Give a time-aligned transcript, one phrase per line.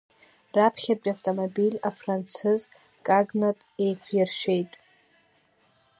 [0.55, 2.61] Раԥхьатәи автомобиль афранцыз
[3.05, 4.71] Кагнот еиқәиршәеит.